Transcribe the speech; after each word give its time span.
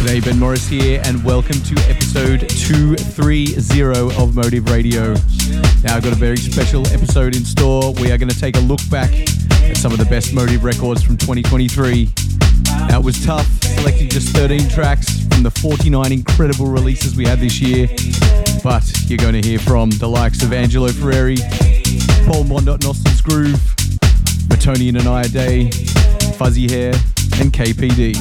G'day, 0.00 0.24
Ben 0.24 0.38
Morris 0.38 0.66
here, 0.66 1.02
and 1.04 1.22
welcome 1.22 1.60
to 1.60 1.74
episode 1.90 2.48
230 2.48 4.16
of 4.16 4.34
Motive 4.34 4.70
Radio. 4.70 5.12
Now, 5.82 5.96
I've 5.96 6.02
got 6.02 6.14
a 6.14 6.16
very 6.16 6.38
special 6.38 6.86
episode 6.86 7.36
in 7.36 7.44
store. 7.44 7.92
We 7.92 8.10
are 8.10 8.16
going 8.16 8.30
to 8.30 8.40
take 8.40 8.56
a 8.56 8.60
look 8.60 8.80
back 8.88 9.10
at 9.12 9.76
some 9.76 9.92
of 9.92 9.98
the 9.98 10.06
best 10.06 10.32
Motive 10.32 10.64
records 10.64 11.02
from 11.02 11.18
2023. 11.18 12.08
Now, 12.88 13.00
it 13.00 13.04
was 13.04 13.22
tough 13.26 13.46
selecting 13.62 14.08
just 14.08 14.34
13 14.34 14.70
tracks 14.70 15.26
from 15.26 15.42
the 15.42 15.50
49 15.50 16.10
incredible 16.10 16.68
releases 16.68 17.14
we 17.14 17.26
had 17.26 17.38
this 17.38 17.60
year, 17.60 17.86
but 18.64 18.90
you're 19.06 19.18
going 19.18 19.38
to 19.38 19.46
hear 19.46 19.58
from 19.58 19.90
the 19.90 20.08
likes 20.08 20.42
of 20.42 20.54
Angelo 20.54 20.88
Ferreri, 20.88 21.36
Paul 22.26 22.44
Mondot 22.44 22.82
Nostal's 22.82 23.20
Groove, 23.20 23.60
Matonii 24.48 24.88
and 24.88 24.96
Inaya 24.96 25.30
Day, 25.30 25.70
Fuzzy 26.38 26.70
Hair, 26.70 26.94
and 27.38 27.52
KPD. 27.52 28.16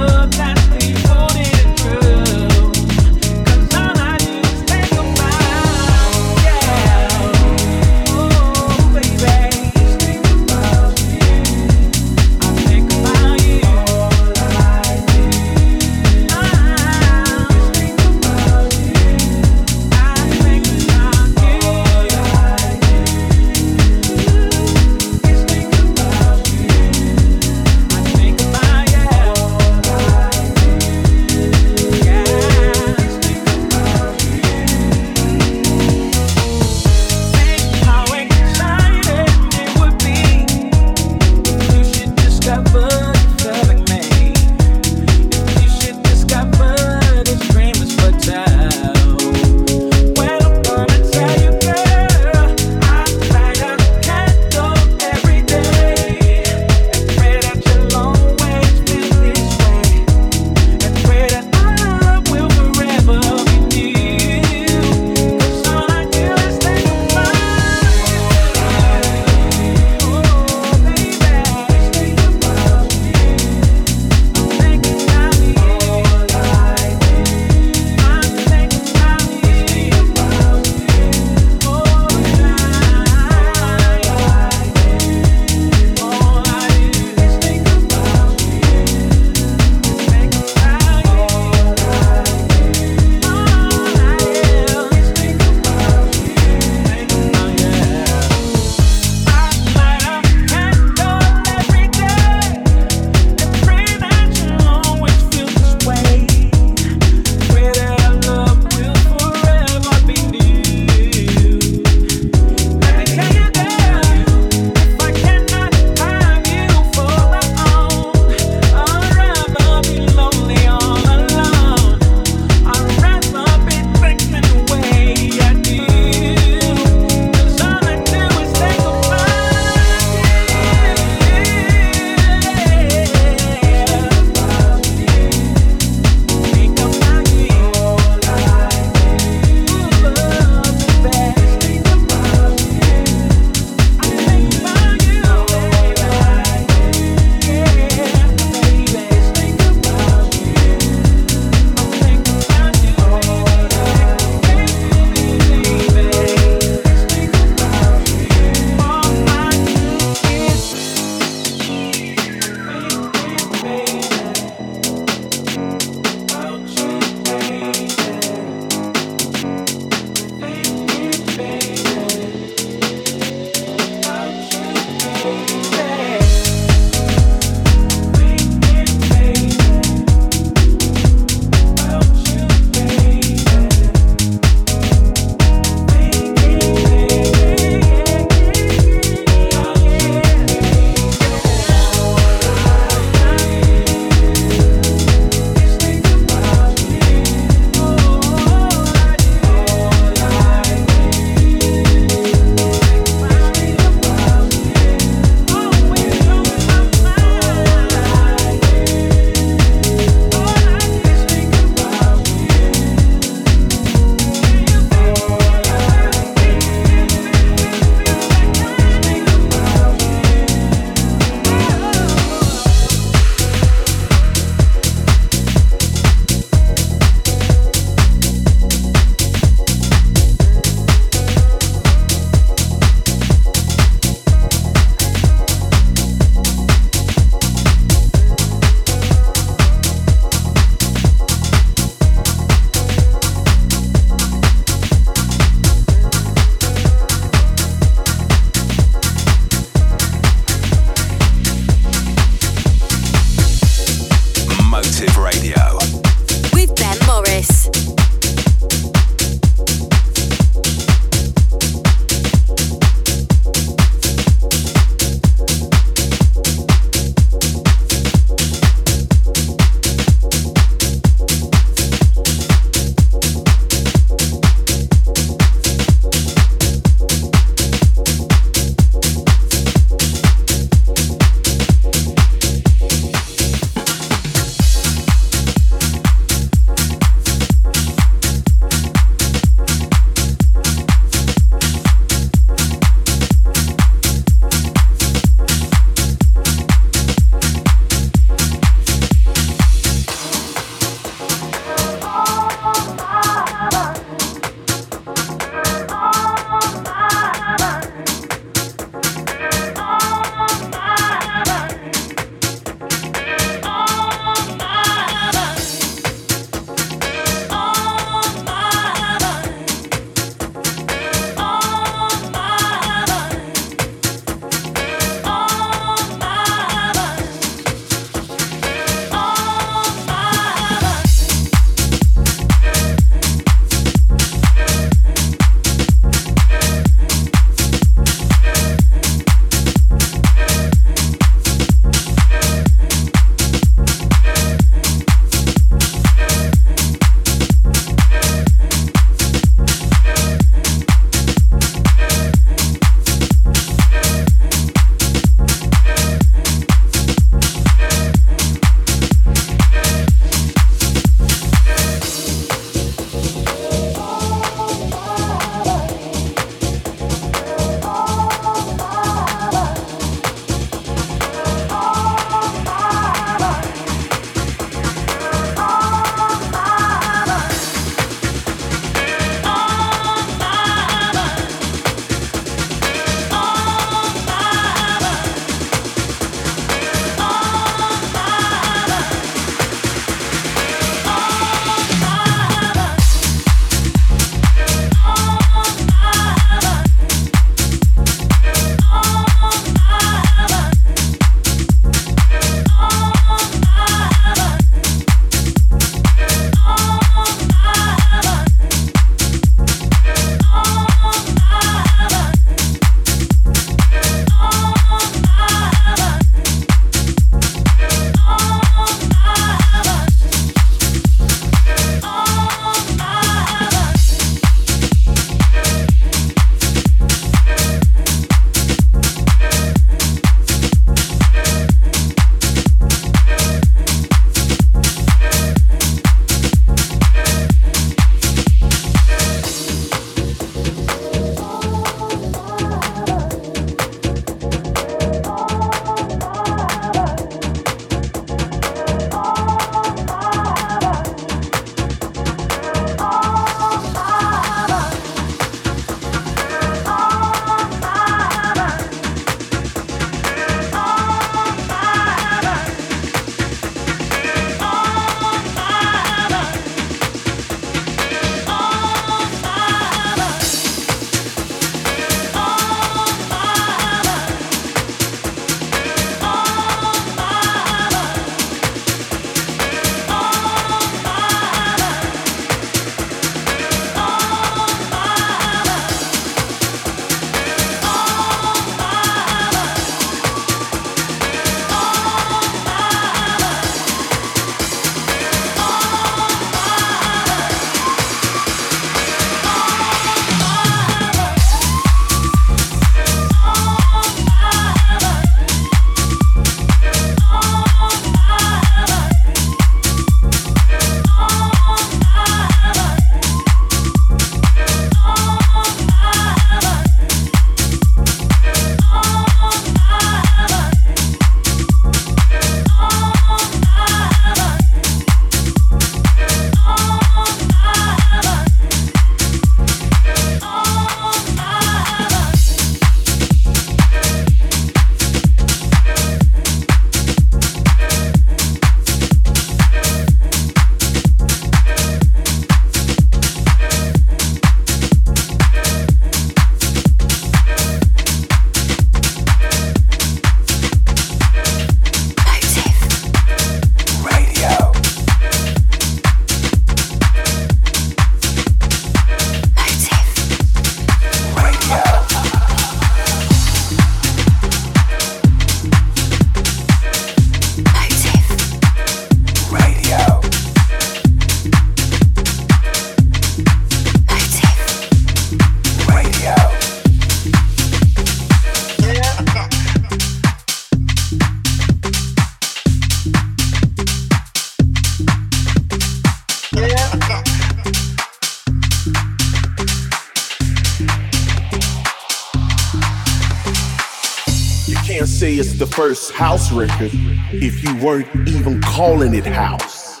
First 595.88 596.12
house 596.12 596.52
record 596.52 596.92
if 597.32 597.64
you 597.64 597.76
weren't 597.84 598.06
even 598.28 598.60
calling 598.60 599.14
it 599.16 599.26
house. 599.26 600.00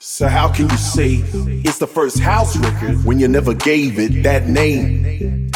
So 0.00 0.26
how 0.26 0.52
can 0.52 0.68
you 0.68 0.76
say 0.76 1.22
it's 1.64 1.78
the 1.78 1.86
first 1.86 2.18
house 2.18 2.56
record 2.56 3.04
when 3.04 3.20
you 3.20 3.28
never 3.28 3.54
gave 3.54 4.00
it 4.00 4.24
that 4.24 4.48
name? 4.48 5.52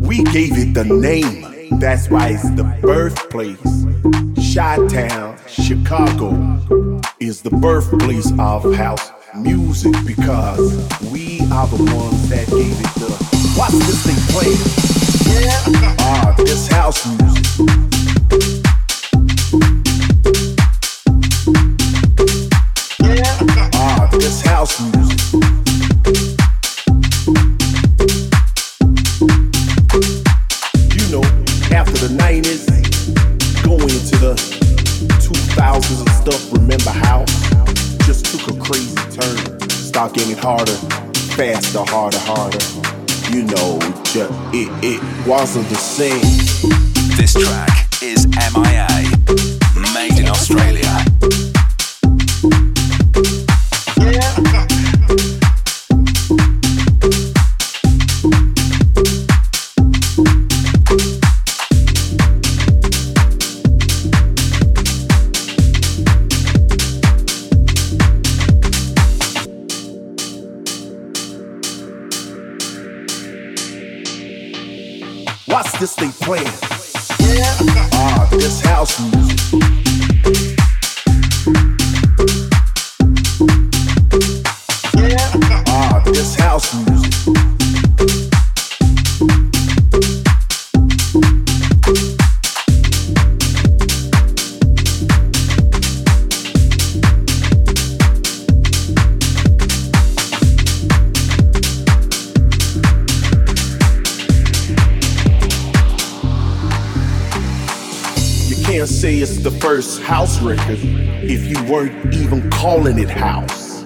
We 0.00 0.24
gave 0.24 0.56
it 0.56 0.72
the 0.72 0.84
name. 0.84 1.78
That's 1.80 2.08
why 2.08 2.28
it's 2.28 2.48
the 2.52 2.64
birthplace. 2.80 3.60
Chi-Town, 4.54 5.36
Chicago 5.46 6.98
is 7.20 7.42
the 7.42 7.50
birthplace 7.50 8.32
of 8.38 8.74
house 8.74 9.10
music 9.36 9.92
because 10.06 10.58
we 11.12 11.40
are 11.52 11.66
the 11.66 11.76
ones 11.94 12.30
that 12.30 12.48
gave 12.48 12.72
it 12.72 12.94
the. 12.94 13.54
Watch 13.58 13.72
this 13.72 14.02
thing 14.06 14.16
play. 14.32 15.03
Yeah. 15.34 16.34
This 16.38 16.68
house 16.68 17.06
music. 17.06 17.44
This 24.12 24.42
house 24.42 24.80
music. 24.80 25.20
You 30.94 31.04
know, 31.10 31.24
after 31.74 31.98
the 31.98 32.10
90s, 32.16 32.64
going 33.64 33.90
into 33.90 34.16
the 34.18 34.34
2000s 35.18 35.98
and 35.98 36.10
stuff, 36.10 36.52
remember 36.52 36.90
how? 36.90 37.24
Just 38.06 38.26
took 38.26 38.54
a 38.54 38.60
crazy 38.60 38.94
turn. 39.10 39.36
Start 39.68 40.14
getting 40.14 40.36
harder, 40.36 40.76
faster, 41.34 41.82
harder, 41.84 42.20
harder. 42.20 42.60
You 43.30 43.42
know, 43.42 43.80
just, 44.14 44.30
it, 44.54 44.68
it 44.84 45.26
wasn't 45.26 45.68
the 45.68 45.74
same. 45.74 46.20
This 47.16 47.32
track 47.32 47.88
is 48.00 48.26
MIA, 48.54 48.86
made 49.92 50.20
in 50.20 50.28
Australia. 50.28 51.53
This 75.96 76.18
playing. 76.20 76.46
Ah, 77.92 78.28
this 78.30 78.60
house 78.60 79.00
music. 79.00 79.73
Say 109.14 109.22
it's 109.22 109.42
the 109.42 109.50
first 109.50 110.02
house 110.02 110.40
record 110.40 110.78
if 111.22 111.46
you 111.46 111.62
weren't 111.72 112.14
even 112.14 112.50
calling 112.50 112.98
it 112.98 113.10
house. 113.10 113.82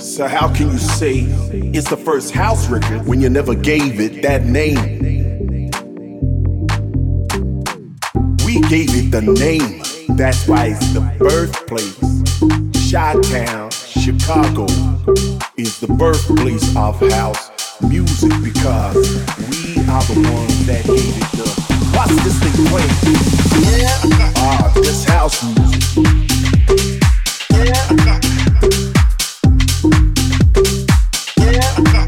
So 0.00 0.26
how 0.28 0.52
can 0.52 0.70
you 0.70 0.78
say 0.78 1.20
it's 1.72 1.88
the 1.88 1.96
first 1.96 2.32
house 2.32 2.68
record 2.68 3.06
when 3.06 3.20
you 3.20 3.30
never 3.30 3.54
gave 3.54 4.00
it 4.00 4.22
that 4.22 4.44
name? 4.44 4.80
We 8.44 8.60
gave 8.68 8.90
it 8.94 9.10
the 9.10 9.22
name. 9.22 9.82
That's 10.16 10.46
why 10.46 10.76
it's 10.76 10.92
the 10.92 11.00
birthplace. 11.18 11.98
Chi-Town, 12.90 13.70
Chicago 13.70 14.66
is 15.56 15.80
the 15.80 15.88
birthplace 15.98 16.76
of 16.76 17.00
house 17.10 17.50
music 17.82 18.30
because 18.42 18.94
we 19.48 19.78
are 19.90 20.04
the 20.04 20.30
ones 20.32 20.66
that 20.66 20.84
gave 20.86 21.16
it 21.16 21.30
the 21.36 21.43
Watch 21.96 22.10
this 22.24 22.38
thing 22.40 22.66
play. 22.66 22.86
Ah, 24.36 24.72
this 24.74 25.04
house 25.04 25.42
music. 25.44 25.82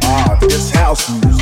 Ah, 0.03 0.39
this 0.41 0.71
house. 0.71 1.36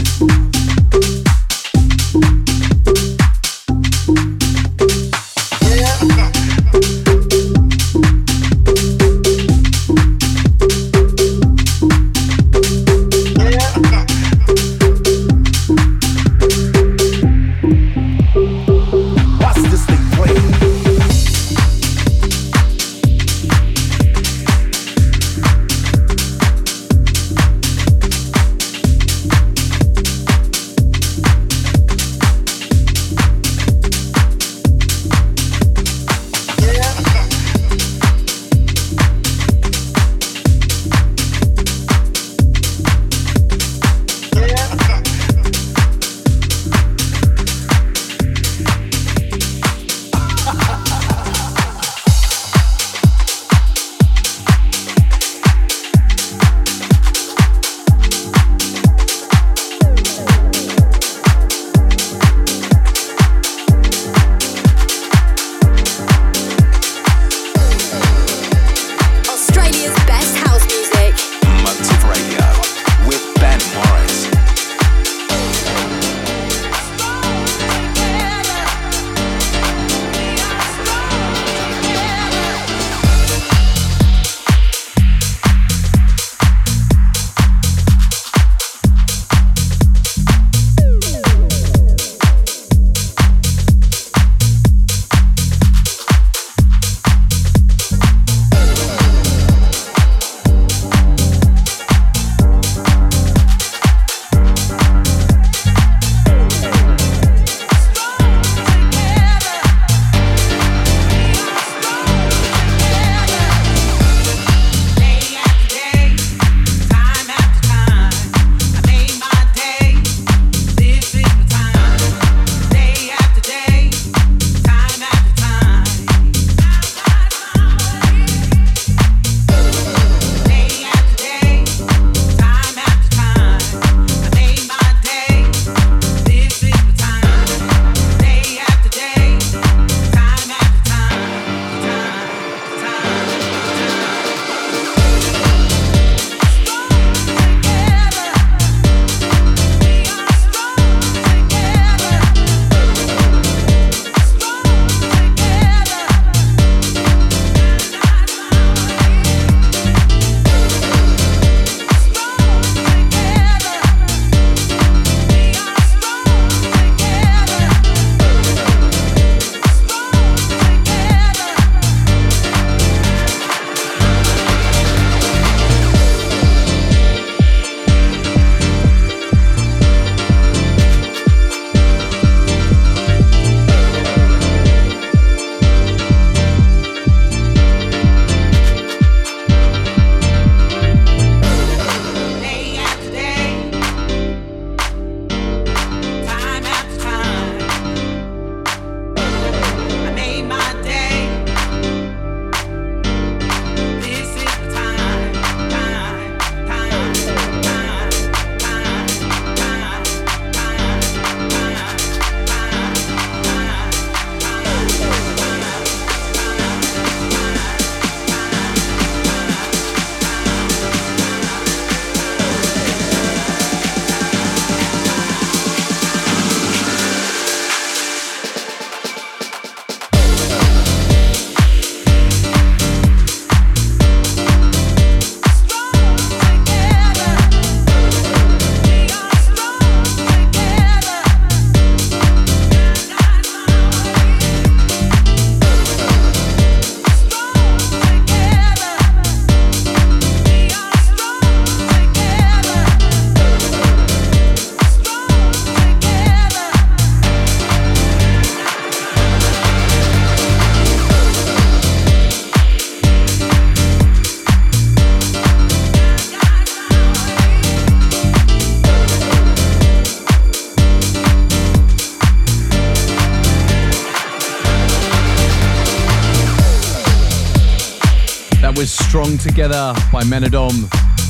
Strong 279.24 279.38
Together 279.38 279.94
by 280.12 280.22
Manodom. 280.24 280.74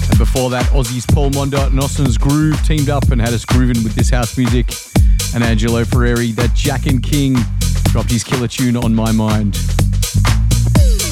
And 0.09 0.19
before 0.19 0.51
that, 0.51 0.67
Aussie's 0.75 1.07
Paul 1.07 1.31
Mondot 1.31 1.69
and 1.69 1.79
Austin's 1.79 2.19
Groove 2.19 2.61
teamed 2.67 2.89
up 2.89 3.11
and 3.13 3.21
had 3.21 3.33
us 3.33 3.45
grooving 3.45 3.85
with 3.85 3.95
this 3.95 4.11
house 4.11 4.37
music. 4.37 4.67
And 5.33 5.45
Angelo 5.45 5.85
Ferreri, 5.85 6.35
that 6.35 6.55
Jack 6.55 6.87
and 6.87 7.01
King, 7.01 7.37
dropped 7.93 8.11
his 8.11 8.25
killer 8.25 8.49
tune 8.49 8.77
on 8.77 8.97
my 8.97 9.13
mind. 9.13 9.55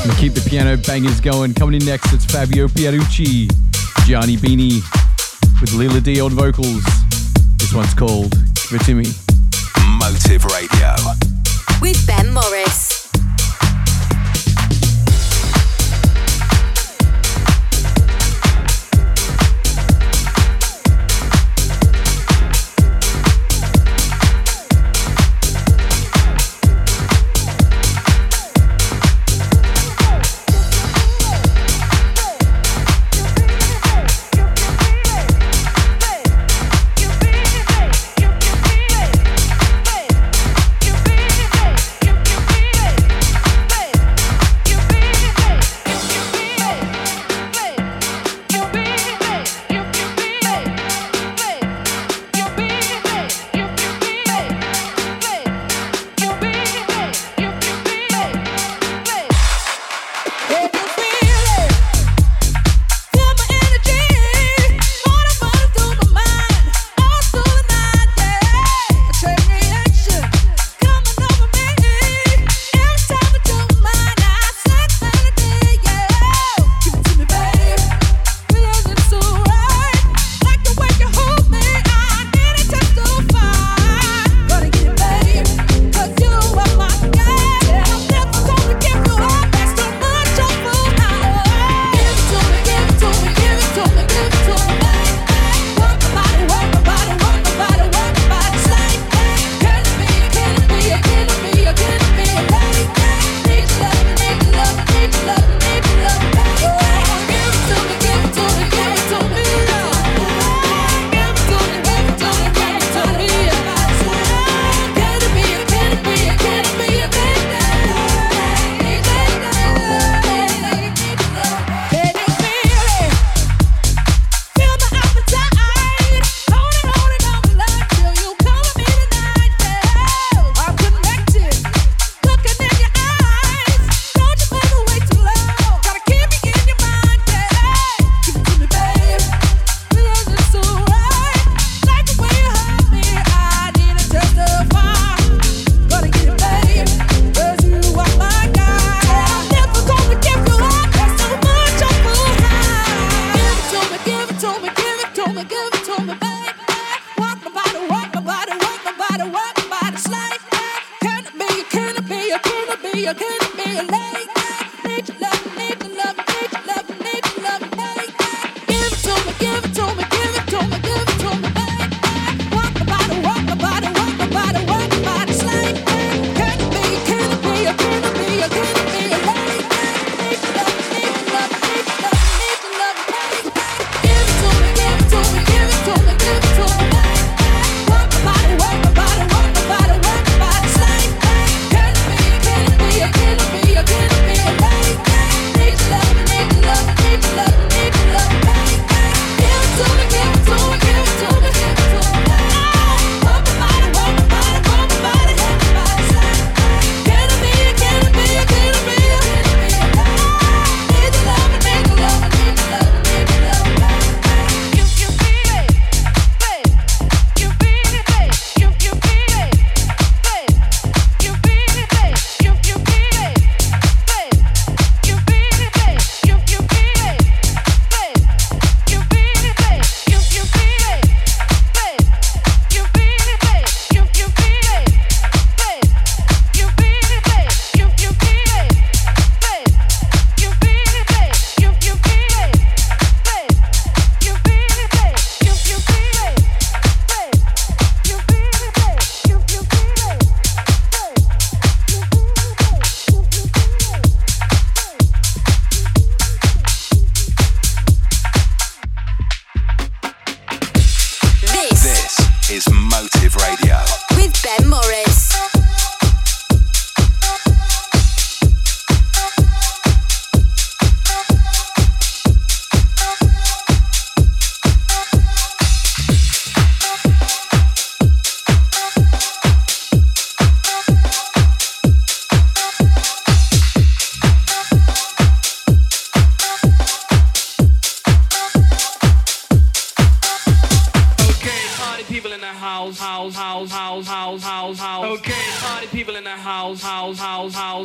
Gonna 0.02 0.18
keep 0.18 0.34
the 0.34 0.44
piano 0.48 0.76
bangers 0.76 1.20
going. 1.20 1.54
Coming 1.54 1.80
in 1.80 1.86
next, 1.86 2.12
it's 2.12 2.24
Fabio 2.24 2.66
Pierucci, 2.66 3.48
Gianni 4.04 4.36
Bini 4.36 4.80
with 5.60 5.70
Leela 5.78 6.02
D 6.02 6.20
on 6.20 6.30
vocals. 6.30 6.82
This 7.58 7.72
one's 7.72 7.94
called 7.94 8.32
Give 8.68 8.80
It 8.80 8.84
To 8.86 8.94
Me. 8.96 9.06
Motive 10.00 10.44
Radio. 10.46 10.96
With 11.80 12.04
Ben 12.08 12.32
Morris. 12.32 12.91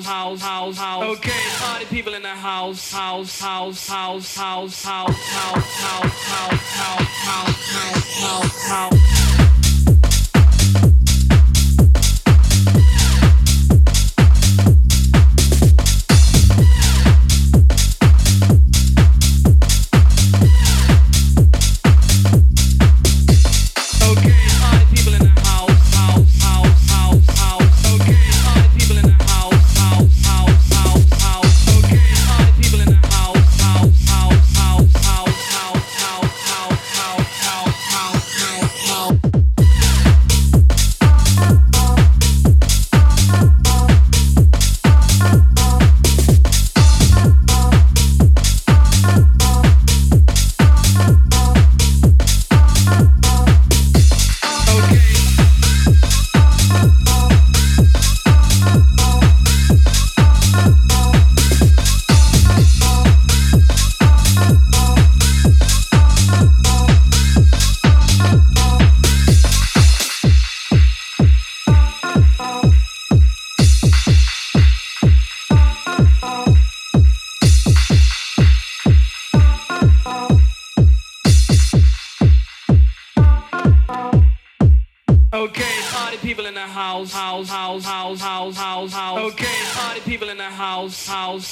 House, 0.08 0.42
house, 0.42 0.78
house. 0.78 1.04
Okay, 1.18 1.44
party 1.60 1.86
people 1.86 2.14
in 2.14 2.22
the 2.22 2.30
house, 2.30 2.94
house, 2.94 3.42
house, 3.42 3.88
house, 3.90 4.36
house, 4.38 4.84
house, 4.86 5.24
house, 5.26 5.66
house, 5.76 6.24
house, 6.24 6.62
house, 6.72 7.12
house, 7.26 7.74
house, 7.74 8.68
house, 8.68 8.68
house. 8.70 9.47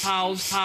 house, 0.05 0.51
house. 0.51 0.64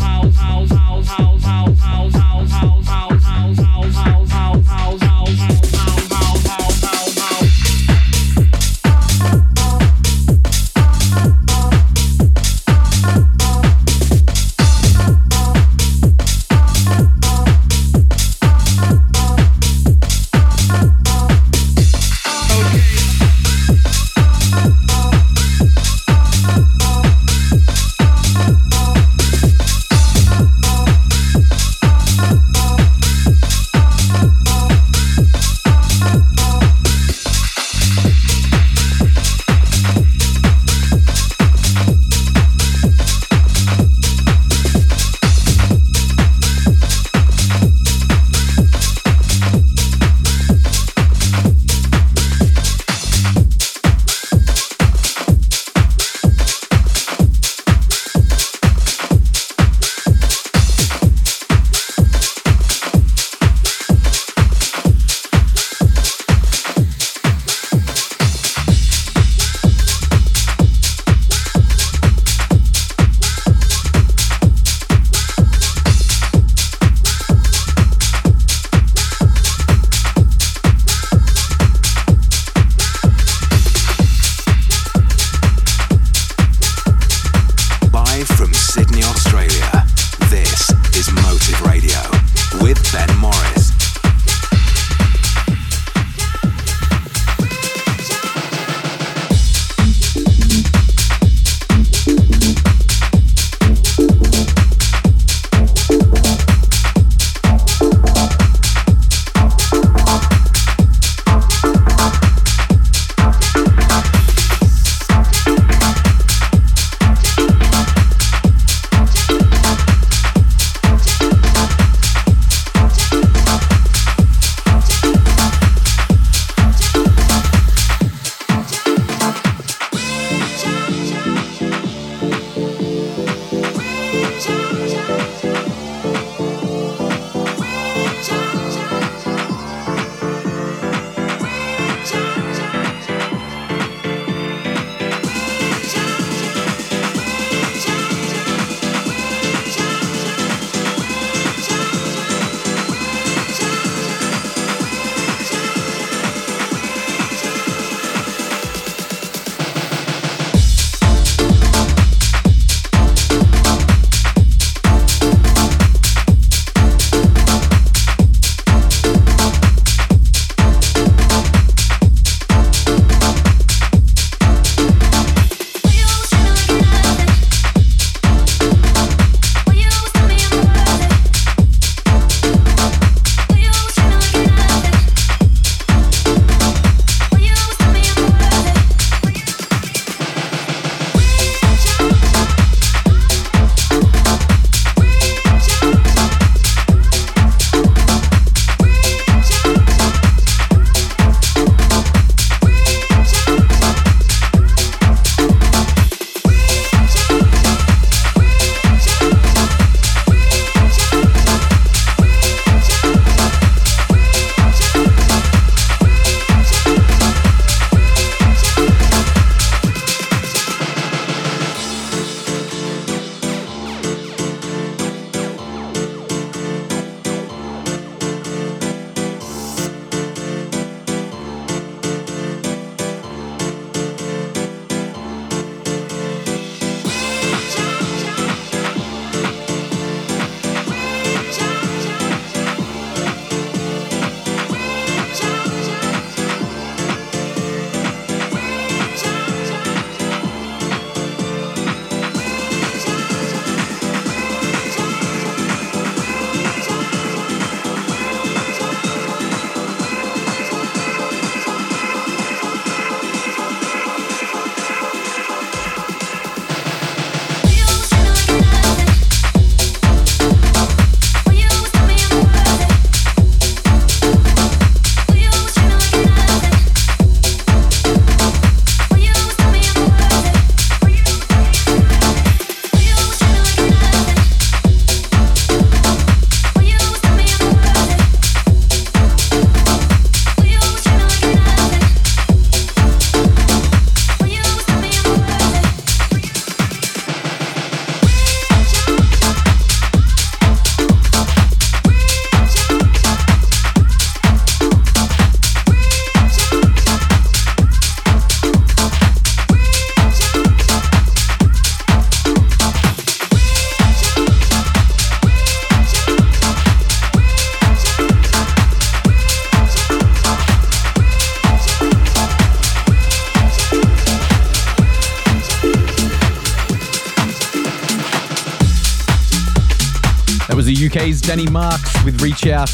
UK's 331.11 331.41
Danny 331.41 331.67
Marx 331.67 332.23
with 332.23 332.41
Reach 332.41 332.67
Out. 332.67 332.89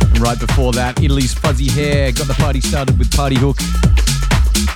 And 0.00 0.18
right 0.18 0.38
before 0.38 0.72
that, 0.72 1.02
Italy's 1.02 1.34
Fuzzy 1.34 1.68
Hair 1.68 2.12
got 2.12 2.26
the 2.26 2.34
party 2.34 2.60
started 2.60 2.98
with 2.98 3.14
Party 3.14 3.36
Hook. 3.36 3.58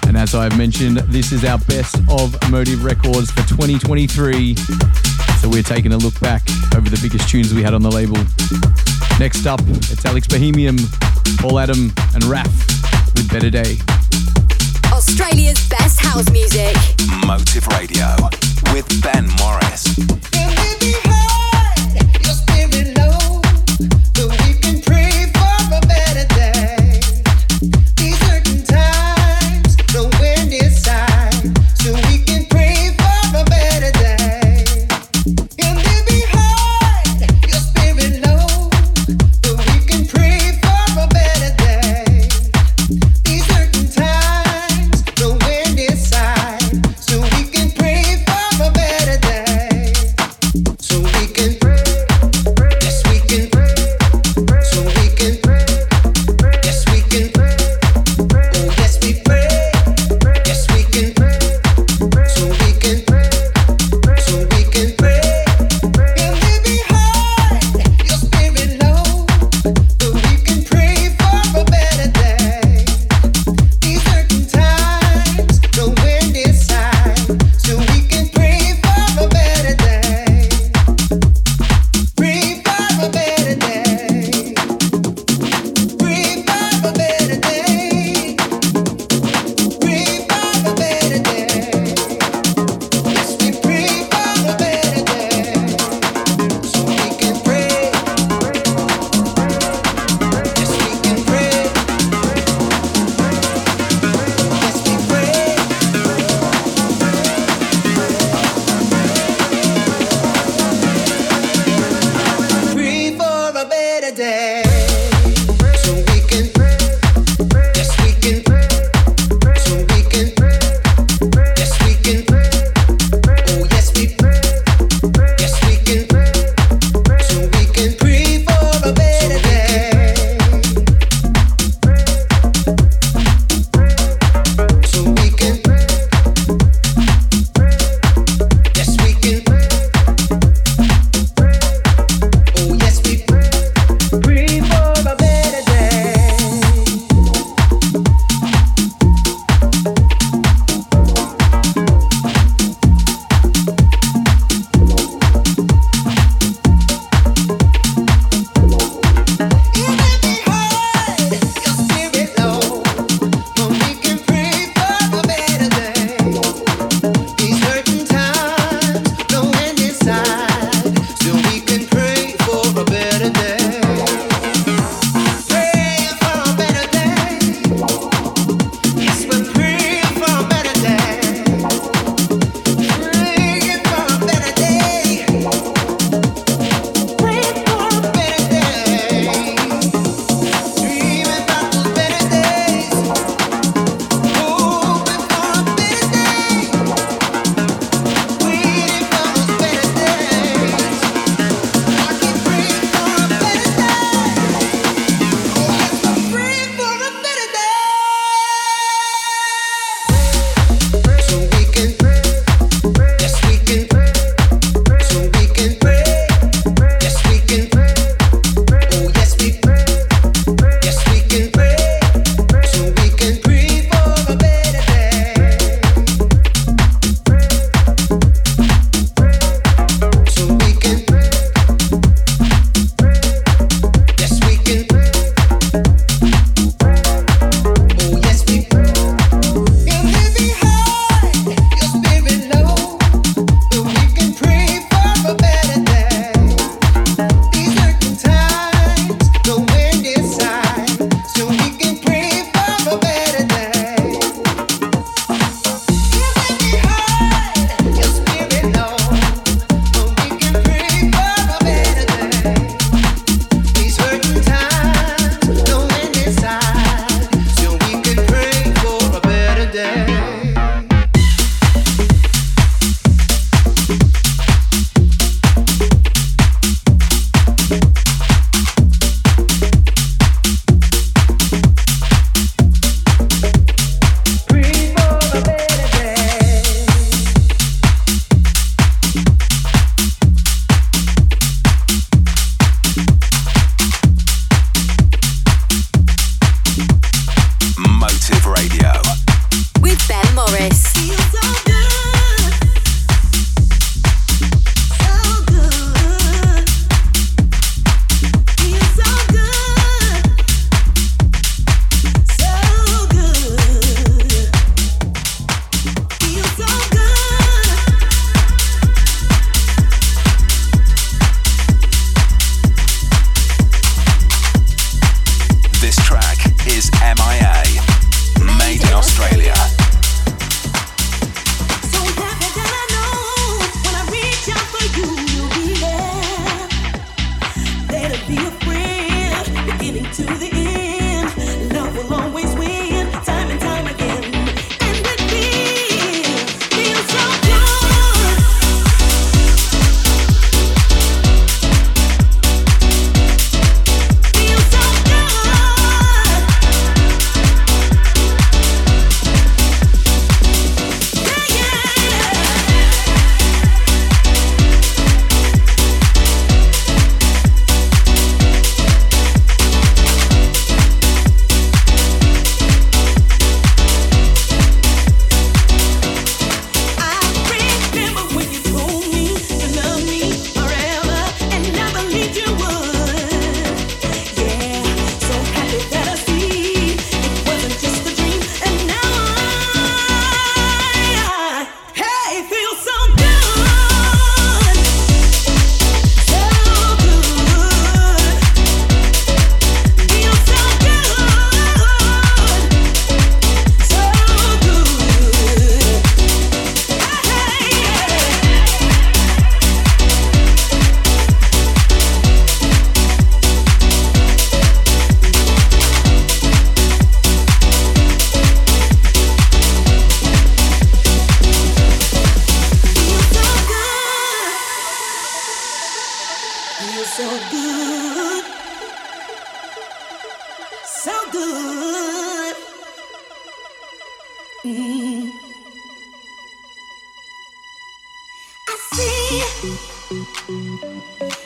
And 0.06 0.16
as 0.16 0.34
I've 0.34 0.56
mentioned, 0.56 0.98
this 1.08 1.32
is 1.32 1.44
our 1.44 1.58
best 1.58 1.96
of 2.10 2.36
Motive 2.50 2.84
Records 2.84 3.30
for 3.30 3.42
2023. 3.48 4.54
So 4.54 5.48
we're 5.48 5.62
taking 5.62 5.92
a 5.92 5.96
look 5.96 6.18
back 6.20 6.42
over 6.76 6.88
the 6.88 6.98
biggest 7.02 7.28
tunes 7.28 7.52
we 7.54 7.62
had 7.62 7.74
on 7.74 7.82
the 7.82 7.90
label. 7.90 8.18
Next 9.18 9.46
up, 9.46 9.60
it's 9.90 10.04
Alex 10.04 10.26
Bohemien, 10.26 10.78
Paul 11.40 11.58
Adam, 11.58 11.92
and 12.14 12.24
Raff 12.24 12.52
with 13.14 13.30
Better 13.30 13.50
Day. 13.50 13.78
Australia's 14.92 15.66
best 15.68 16.00
house 16.00 16.30
music. 16.30 16.76
Motive 17.26 17.66
Radio 17.68 18.14
with 18.72 18.86
Ben 19.02 19.28
Morris. 19.38 19.98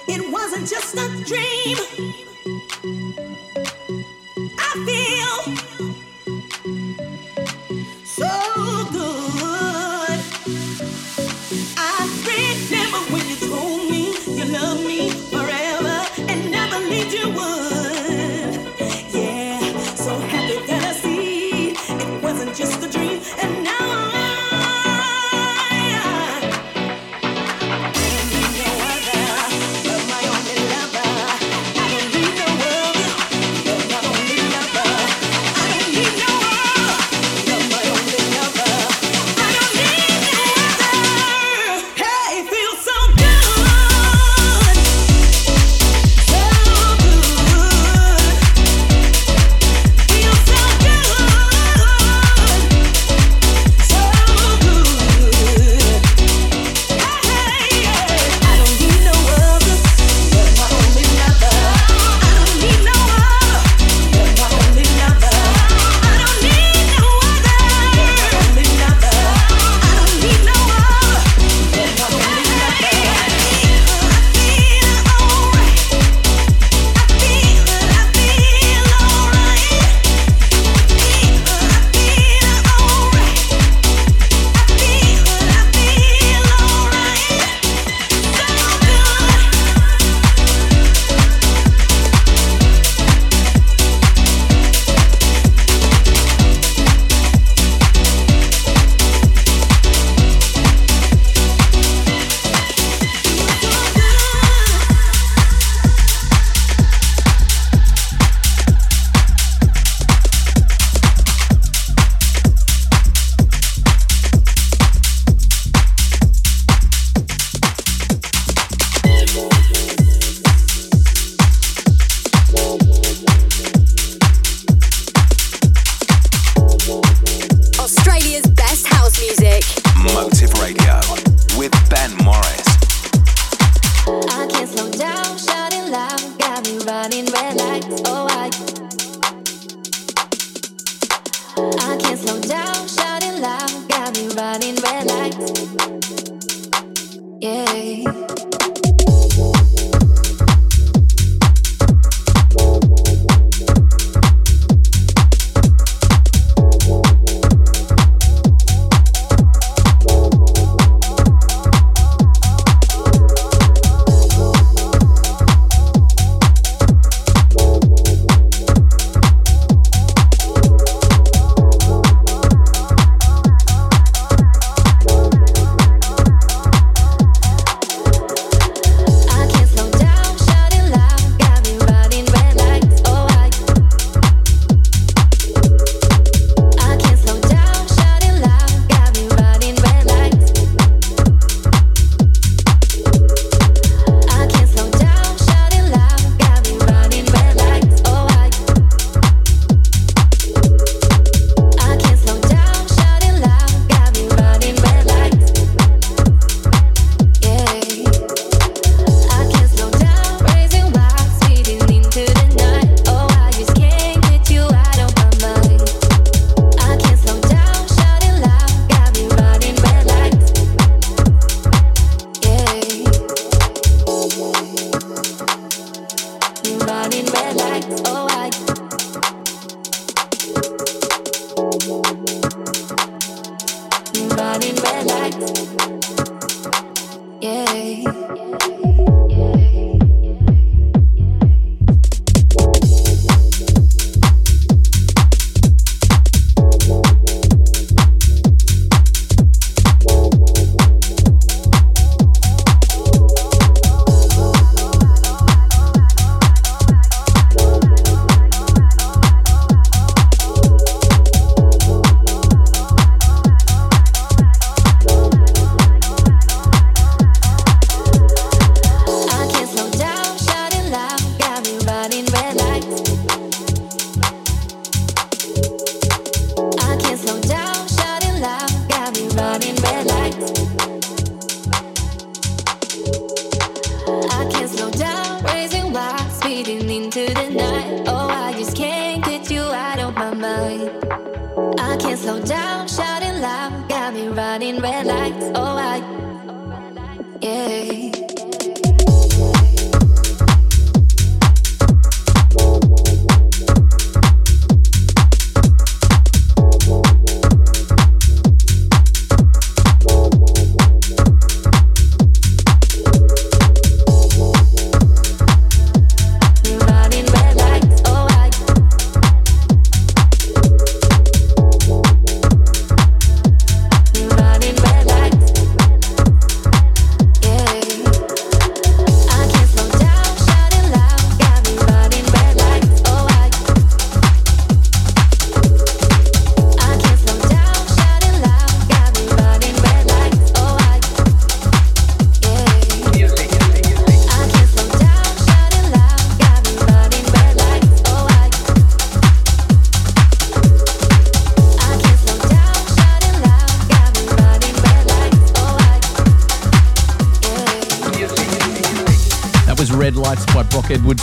It 0.08 0.32
wasn't 0.32 0.68
just 0.68 0.94
a 0.94 1.08
dream. 1.24 2.31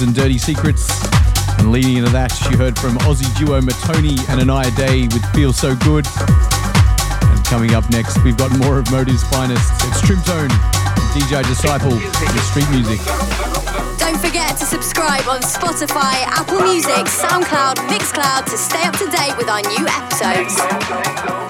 And 0.01 0.15
Dirty 0.15 0.37
Secretz. 0.37 0.87
And 1.59 1.73
leading 1.73 1.97
into 1.97 2.09
that, 2.11 2.31
you 2.49 2.55
heard 2.55 2.79
from 2.79 2.95
Aussie 2.99 3.27
duo 3.37 3.59
Matonii 3.59 4.15
and 4.29 4.39
Inaya 4.39 4.73
Day 4.77 5.03
with 5.11 5.25
Feel 5.35 5.51
So 5.51 5.75
Good. 5.75 6.07
And 6.15 7.43
coming 7.43 7.75
up 7.75 7.89
next, 7.89 8.23
we've 8.23 8.37
got 8.37 8.47
more 8.59 8.79
of 8.79 8.89
Motive's 8.91 9.23
finest. 9.27 9.67
It's 9.91 9.99
Trimtone, 9.99 10.47
DJ 11.11 11.43
Disciple 11.43 11.91
with 11.91 12.43
street 12.47 12.69
music. 12.71 13.03
Don't 13.99 14.19
forget 14.19 14.55
to 14.57 14.65
subscribe 14.65 15.27
on 15.27 15.41
Spotify, 15.41 16.23
Apple 16.31 16.61
Music, 16.61 17.03
SoundCloud, 17.03 17.75
Mixcloud 17.91 18.45
to 18.45 18.57
stay 18.57 18.83
up 18.83 18.95
to 18.99 19.07
date 19.11 19.35
with 19.35 19.49
our 19.49 19.61
new 19.67 19.83
episodes. 19.83 21.48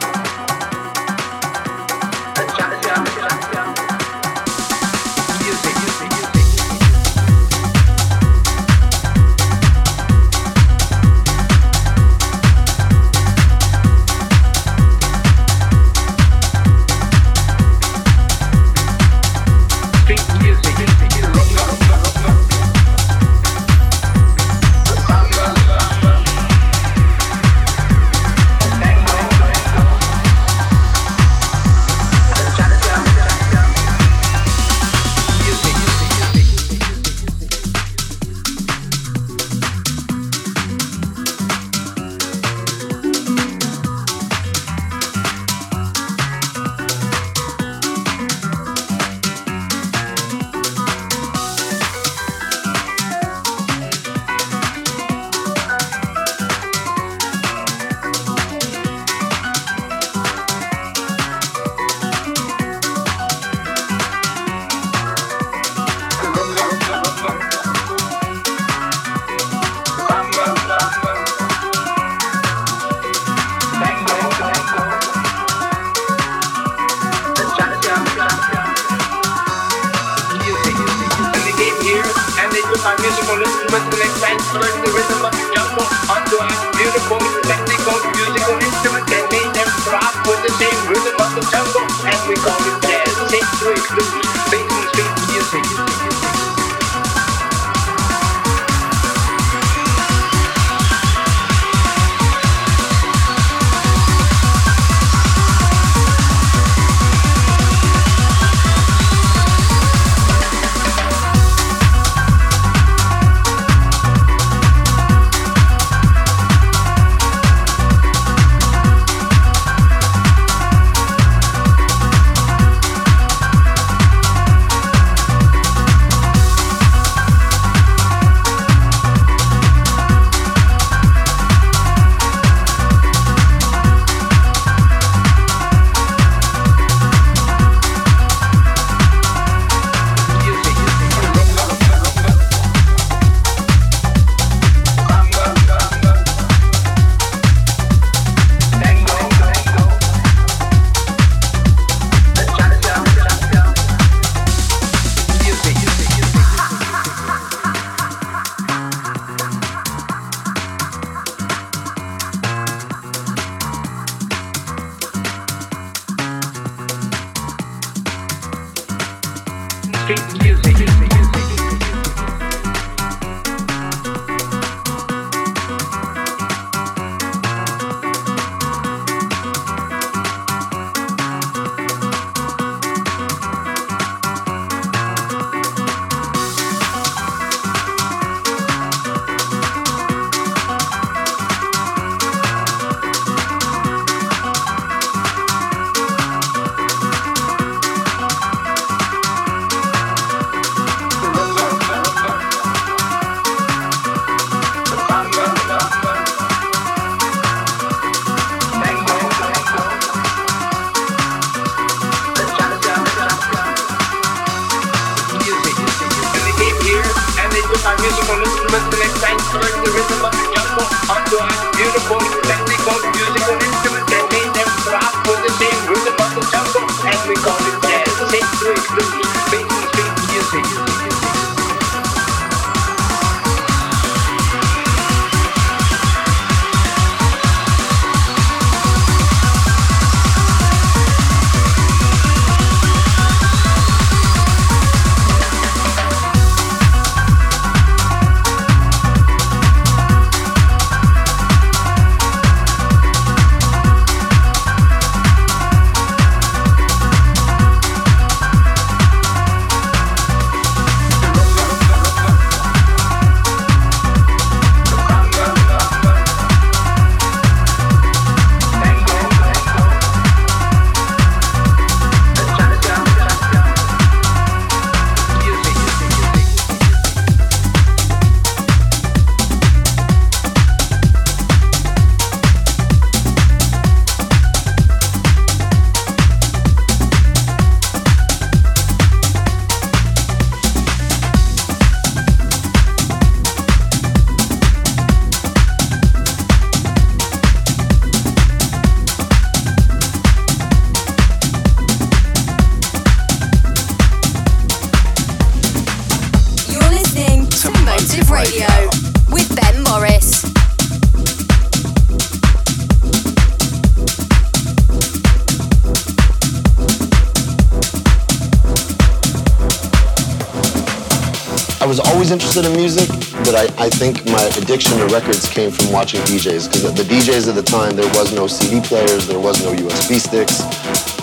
Interested 322.32 322.66
in 322.66 322.74
music, 322.76 323.08
but 323.46 323.56
I, 323.56 323.64
I 323.86 323.90
think 323.90 324.26
my 324.26 324.44
addiction 324.58 324.98
to 324.98 325.06
records 325.08 325.48
came 325.48 325.72
from 325.72 325.92
watching 325.92 326.22
DJs. 326.22 326.68
Because 326.68 326.94
the 326.94 327.04
DJs 327.04 327.48
at 327.48 327.56
the 327.56 327.64
time, 327.64 327.96
there 327.96 328.10
was 328.14 328.34
no 328.34 328.46
CD 328.46 328.82
players, 328.82 329.26
there 329.28 329.40
was 329.40 329.64
no 329.64 329.74
USB 329.74 330.20
sticks. 330.20 330.60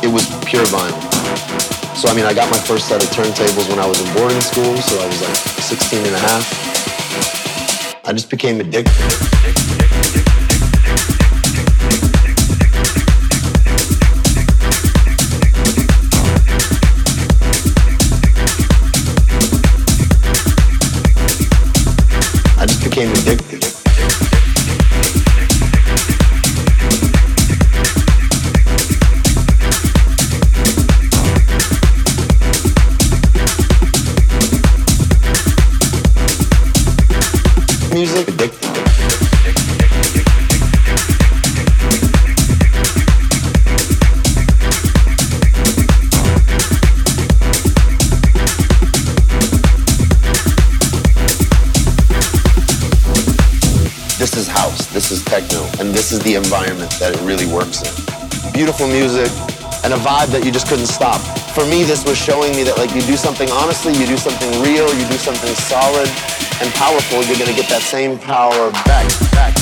It 0.02 0.08
was 0.08 0.26
pure 0.44 0.64
vinyl. 0.64 0.96
So, 1.94 2.08
I 2.08 2.14
mean, 2.14 2.24
I 2.24 2.34
got 2.34 2.50
my 2.50 2.58
first 2.58 2.88
set 2.88 3.02
of 3.02 3.10
turntables 3.10 3.68
when 3.68 3.78
I 3.78 3.86
was 3.86 4.00
in 4.00 4.12
boarding 4.14 4.40
school, 4.40 4.76
so 4.78 4.98
I 5.00 5.06
was 5.06 5.20
like 5.22 5.36
16 5.36 6.06
and 6.06 6.14
a 6.14 6.18
half. 6.18 8.06
I 8.06 8.12
just 8.12 8.30
became 8.30 8.60
addicted. 8.60 10.25
came 22.96 23.10
with 23.10 23.28
it. 23.28 23.45
Environment 56.36 56.92
that 57.00 57.16
it 57.16 57.20
really 57.24 57.48
works 57.48 57.80
in. 57.80 58.52
Beautiful 58.52 58.86
music, 58.86 59.32
and 59.84 59.96
a 59.96 60.00
vibe 60.04 60.28
that 60.36 60.44
you 60.44 60.52
just 60.52 60.68
couldn't 60.68 60.86
stop. 60.86 61.20
For 61.56 61.64
me, 61.66 61.82
this 61.82 62.04
was 62.04 62.20
showing 62.20 62.52
me 62.52 62.62
that 62.68 62.76
like 62.76 62.92
you 62.92 63.00
do 63.02 63.16
something 63.16 63.48
honestly, 63.50 63.96
you 63.96 64.04
do 64.04 64.20
something 64.20 64.50
real, 64.60 64.86
you 64.92 65.08
do 65.08 65.16
something 65.16 65.54
solid 65.56 66.08
and 66.60 66.68
powerful, 66.76 67.24
you're 67.24 67.40
gonna 67.40 67.56
get 67.56 67.68
that 67.72 67.80
same 67.80 68.18
power 68.20 68.70
back, 68.84 69.08
back, 69.32 69.55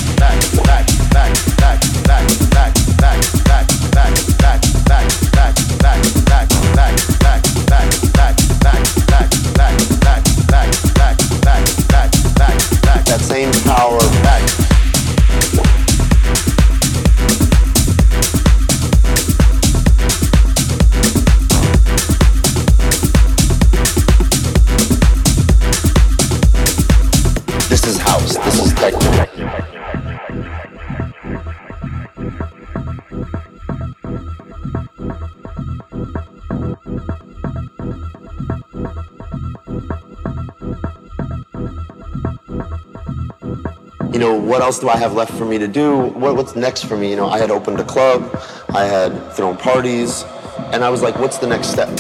else 44.64 44.78
do 44.78 44.88
I 44.88 44.96
have 44.96 45.12
left 45.12 45.34
for 45.34 45.44
me 45.44 45.58
to 45.58 45.68
do? 45.68 46.06
What, 46.06 46.36
what's 46.36 46.56
next 46.56 46.86
for 46.86 46.96
me? 46.96 47.10
You 47.10 47.16
know, 47.16 47.28
I 47.28 47.38
had 47.38 47.50
opened 47.50 47.80
a 47.80 47.84
club, 47.84 48.34
I 48.70 48.84
had 48.84 49.30
thrown 49.34 49.58
parties, 49.58 50.24
and 50.72 50.82
I 50.82 50.88
was 50.88 51.02
like, 51.02 51.18
what's 51.18 51.36
the 51.36 51.46
next 51.46 51.68
step? 51.68 51.90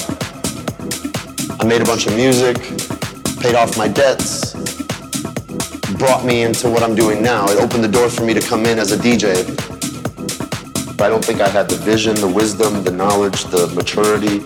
I 1.60 1.66
made 1.66 1.82
a 1.82 1.84
bunch 1.84 2.06
of 2.06 2.16
music, 2.16 2.56
paid 3.38 3.54
off 3.54 3.76
my 3.76 3.86
debts, 3.86 4.54
brought 5.98 6.24
me 6.24 6.42
into 6.42 6.70
what 6.70 6.82
I'm 6.82 6.94
doing 6.94 7.22
now. 7.22 7.44
It 7.50 7.58
opened 7.58 7.84
the 7.84 7.92
door 7.98 8.08
for 8.08 8.24
me 8.24 8.32
to 8.32 8.40
come 8.40 8.64
in 8.64 8.78
as 8.78 8.92
a 8.92 8.96
DJ. 8.96 9.44
But 10.96 11.04
I 11.04 11.08
don't 11.10 11.24
think 11.24 11.42
I 11.42 11.48
had 11.50 11.68
the 11.68 11.76
vision, 11.76 12.14
the 12.14 12.28
wisdom, 12.28 12.82
the 12.82 12.92
knowledge, 12.92 13.44
the 13.44 13.66
maturity 13.74 14.38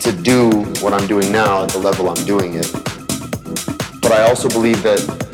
to 0.00 0.12
do 0.12 0.50
what 0.82 0.92
I'm 0.92 1.06
doing 1.06 1.32
now 1.32 1.64
at 1.64 1.70
the 1.70 1.78
level 1.78 2.10
I'm 2.10 2.24
doing 2.26 2.56
it. 2.56 2.70
But 4.02 4.12
I 4.12 4.28
also 4.28 4.50
believe 4.50 4.82
that 4.82 5.27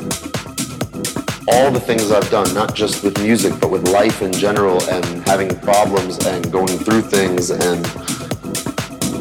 all 1.47 1.71
the 1.71 1.79
things 1.79 2.11
I've 2.11 2.29
done, 2.29 2.53
not 2.53 2.73
just 2.73 3.03
with 3.03 3.21
music, 3.21 3.53
but 3.59 3.69
with 3.69 3.87
life 3.89 4.21
in 4.21 4.31
general 4.31 4.81
and 4.89 5.05
having 5.27 5.49
problems 5.59 6.17
and 6.25 6.51
going 6.51 6.67
through 6.67 7.01
things 7.01 7.51
and, 7.51 7.85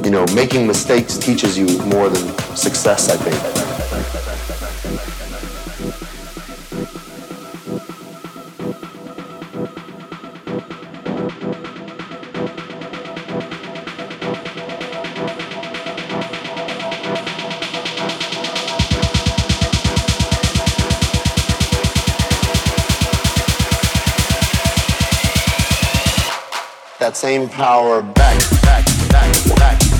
you 0.05 0.11
know, 0.11 0.25
making 0.35 0.66
mistakes 0.66 1.18
teaches 1.18 1.59
you 1.59 1.66
more 1.85 2.09
than 2.09 2.39
success, 2.57 3.11
I 3.11 3.16
think. 3.16 3.63
Same 27.25 27.49
power 27.49 28.03
back, 28.03 28.39
back, 28.61 28.85
back, 29.09 29.33
back, 29.57 29.93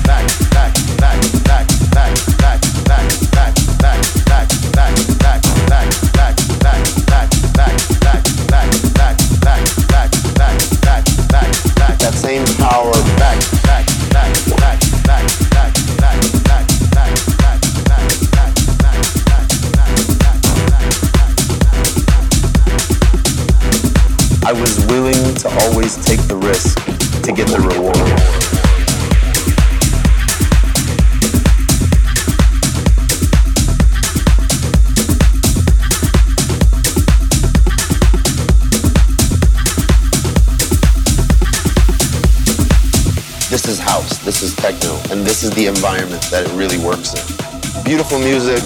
music 48.25 48.57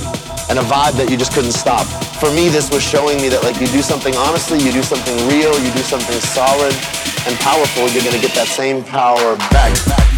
and 0.47 0.57
a 0.57 0.63
vibe 0.71 0.95
that 0.95 1.11
you 1.11 1.17
just 1.17 1.33
couldn't 1.33 1.51
stop. 1.51 1.85
For 2.23 2.31
me, 2.31 2.47
this 2.47 2.71
was 2.71 2.81
showing 2.81 3.17
me 3.21 3.27
that 3.27 3.43
like 3.43 3.59
you 3.59 3.67
do 3.67 3.81
something 3.81 4.15
honestly, 4.15 4.57
you 4.57 4.71
do 4.71 4.81
something 4.81 5.15
real, 5.27 5.51
you 5.59 5.71
do 5.73 5.83
something 5.83 6.19
solid 6.21 6.73
and 7.27 7.35
powerful, 7.43 7.89
you're 7.91 8.03
gonna 8.03 8.23
get 8.23 8.33
that 8.39 8.47
same 8.47 8.83
power 8.83 9.35
back. 9.51 9.75
back, 9.85 10.08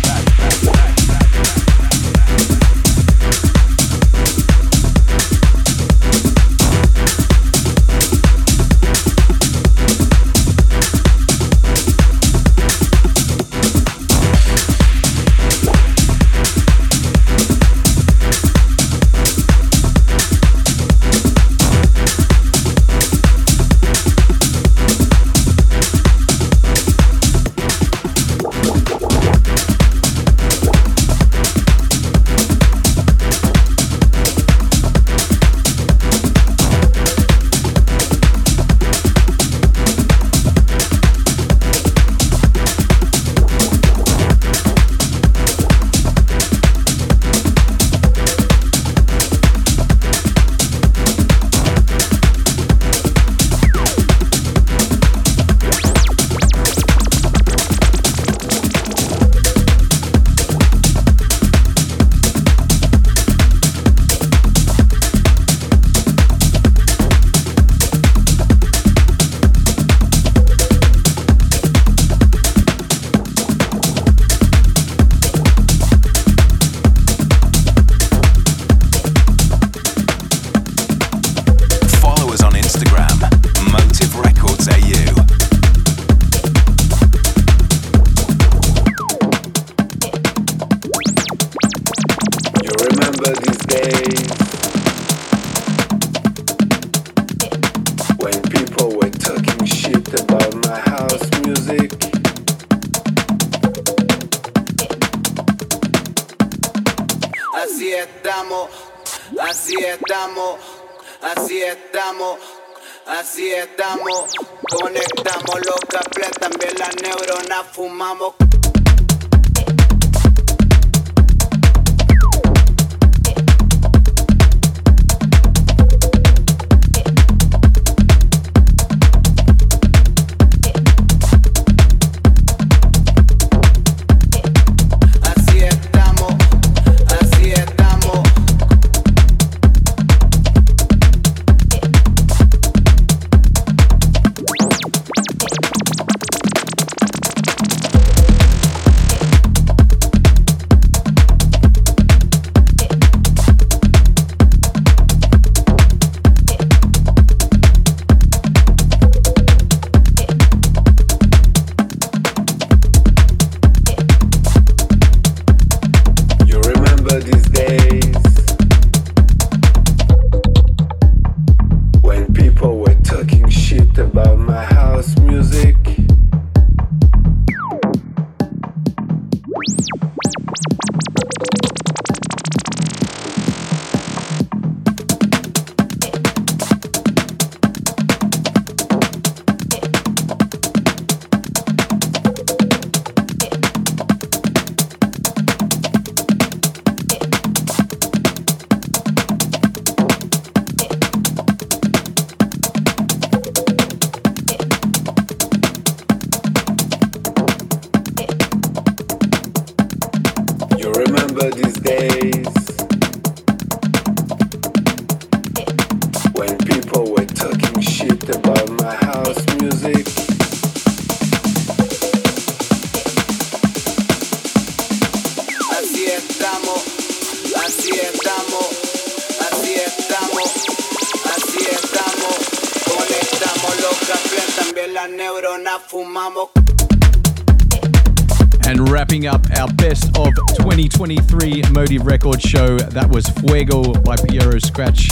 Fuego 243.61 243.93
by 244.01 244.15
Piero 244.15 244.57
Scratch. 244.57 245.11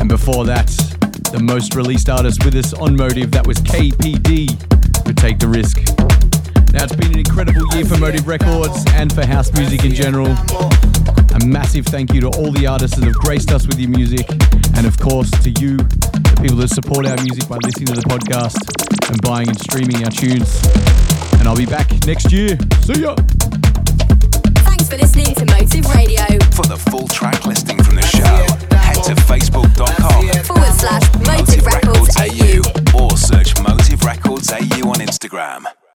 And 0.00 0.08
before 0.08 0.46
that, 0.46 0.66
the 1.30 1.38
most 1.38 1.74
released 1.74 2.08
artist 2.08 2.42
with 2.42 2.54
us 2.54 2.72
on 2.72 2.96
Motive, 2.96 3.30
that 3.32 3.46
was 3.46 3.58
KPD 3.58 4.48
with 5.04 5.16
Take 5.16 5.38
the 5.38 5.46
Risk. 5.46 5.76
Now, 6.72 6.84
it's 6.84 6.96
been 6.96 7.12
an 7.12 7.18
incredible 7.18 7.60
year 7.76 7.84
for 7.84 7.98
Motive 7.98 8.26
Records 8.26 8.82
and 8.94 9.12
for 9.12 9.26
house 9.26 9.52
music 9.52 9.84
in 9.84 9.92
general. 9.92 10.28
A 11.36 11.44
massive 11.44 11.84
thank 11.84 12.14
you 12.14 12.22
to 12.22 12.28
all 12.28 12.50
the 12.50 12.66
artists 12.66 12.96
that 12.96 13.04
have 13.04 13.16
graced 13.16 13.52
us 13.52 13.66
with 13.66 13.78
your 13.78 13.90
music, 13.90 14.24
and 14.72 14.86
of 14.86 14.98
course 14.98 15.30
to 15.44 15.50
you, 15.60 15.76
the 15.76 16.38
people 16.40 16.56
that 16.64 16.68
support 16.68 17.04
our 17.04 17.20
music 17.20 17.46
by 17.46 17.58
listening 17.60 17.92
to 17.92 18.00
the 18.00 18.08
podcast 18.08 18.56
and 19.10 19.20
buying 19.20 19.48
and 19.48 19.60
streaming 19.60 20.02
our 20.02 20.10
tunes. 20.10 20.64
And 21.36 21.44
I'll 21.44 21.60
be 21.60 21.66
back 21.66 21.92
next 22.06 22.32
year. 22.32 22.56
See 22.88 23.04
ya! 23.04 23.14
Thanks 24.64 24.88
for 24.88 24.96
listening 24.96 25.34
to 25.36 25.44
Motive 25.44 25.84
Radio. 25.92 26.24
For 26.56 26.64
the 26.64 26.80
full 26.88 27.06
track 27.08 27.44